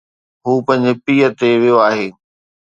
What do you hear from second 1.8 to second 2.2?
آھي